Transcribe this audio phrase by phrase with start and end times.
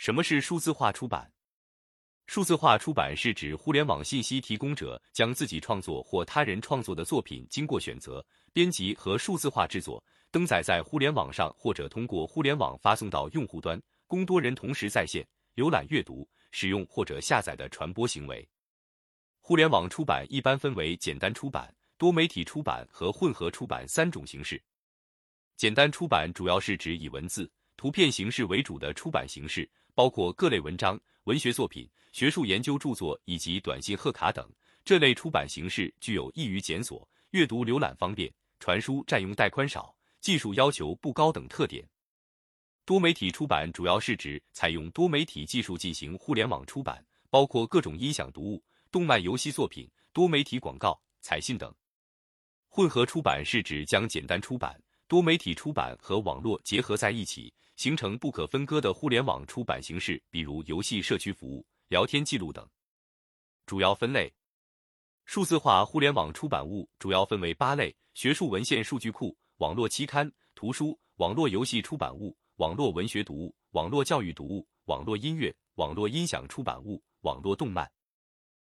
[0.00, 1.30] 什么是数字化出版？
[2.26, 15.22] 数字化出版是指互联网信息提供者将自己创作或他人创作的作品经过选择、编辑和数字化制作，登载在互联网上，或者通过互联网发送到用户端，供多人同时在线
[15.54, 18.48] 浏览、阅读、使用或者下载的传播行为。
[19.42, 24.58] 互联网出版一般分为简单出版、多媒体出版和混合出版三种形式。
[25.58, 34.46] 简单出版主要是指以文字、图片形式为主的出版形式，包括各类文章、文学作品、学术研究著作以及短信贺卡等。
[34.84, 41.82] 这类出版形式具有易于检索、阅读浏览方便、传输占用带宽少、技术要求不高等特点。
[42.84, 51.74] 多媒体出版主要是指采用多媒体技术进行互联网出版，包括各种音响读物、动漫、游戏作品、多媒体广告、彩信等。
[52.68, 54.78] 混合出版是指将简单出版。
[55.10, 62.64] 多媒体出版和网络结合在一起，形成不可分割的互联网出版形式，比如游戏社区服务、聊天记录等。
[63.66, 64.32] 主要分类：
[65.24, 77.90] 数字化互联网出版物主要分为八类：学术文献数据库、网络期刊、图书、网络游戏出版物、网络文学读物、网络教育读物、网络音乐、网络音响出版物、网络动漫。